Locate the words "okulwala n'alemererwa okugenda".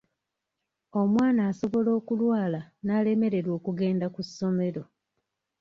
1.99-4.05